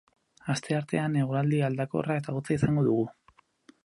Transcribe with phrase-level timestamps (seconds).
[0.51, 3.05] Asteartean eguraldi aldakorra eta hotza izango dugu.